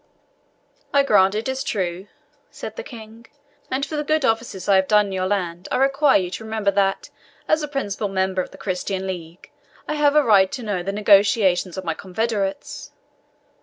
[0.95, 2.07] "I grant it true,"
[2.49, 3.27] said the King;
[3.69, 6.71] "and for the good offices I have done your land I require you to remember
[6.71, 7.11] that,
[7.47, 9.51] as a principal member of the Christian league,
[9.87, 12.91] I have a right to know the negotiations of my confederates.